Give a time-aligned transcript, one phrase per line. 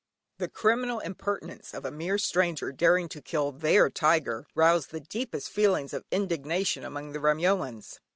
[0.39, 5.51] The criminal impertinence of a mere stranger daring to kill their tiger roused the deepest
[5.51, 7.99] feelings of indignation among the Remyoans.